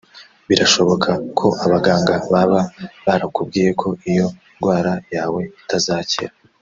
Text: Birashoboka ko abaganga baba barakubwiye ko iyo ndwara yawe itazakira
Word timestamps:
Birashoboka 0.49 1.11
ko 1.37 1.47
abaganga 1.65 2.13
baba 2.31 2.61
barakubwiye 3.05 3.69
ko 3.81 3.89
iyo 4.09 4.27
ndwara 4.55 4.91
yawe 5.15 5.41
itazakira 5.61 6.33